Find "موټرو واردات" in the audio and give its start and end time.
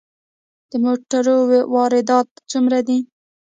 0.83-2.27